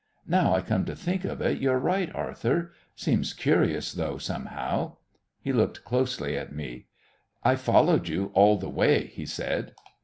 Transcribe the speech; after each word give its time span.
"Now 0.25 0.55
I 0.55 0.61
come 0.61 0.83
to 0.85 0.95
think 0.95 1.25
of 1.25 1.41
it, 1.41 1.59
you're 1.61 1.77
right, 1.77 2.09
Arthur. 2.15 2.73
Seems 2.95 3.33
curious, 3.35 3.93
though, 3.93 4.17
somehow." 4.17 4.95
He 5.39 5.53
looked 5.53 5.83
closely 5.83 6.35
at 6.35 6.51
me. 6.55 6.87
"I 7.43 7.55
followed 7.55 8.07
you 8.07 8.31
all 8.33 8.57
the 8.57 8.67
way," 8.67 9.05
he 9.05 9.27
said. 9.27 9.73